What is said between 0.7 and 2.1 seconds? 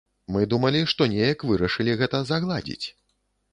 што неяк вырашылі